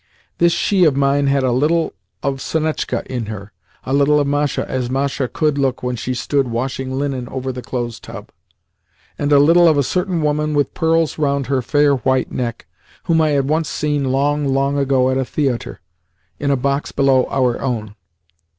[0.39, 1.93] This she of mine had a little
[2.23, 3.51] of Sonetchka in her,
[3.85, 7.61] a little of Masha as Masha could look when she stood washing linen over the
[7.61, 8.31] clothes tub,
[9.19, 12.65] and a little of a certain woman with pearls round her fair white neck
[13.03, 15.81] whom I had once seen long, long ago at a theatre,
[16.39, 17.93] in a box below our own.